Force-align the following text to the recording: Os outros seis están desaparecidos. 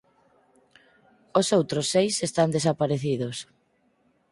Os 1.39 1.47
outros 1.57 1.85
seis 1.93 2.15
están 2.27 2.49
desaparecidos. 2.57 3.37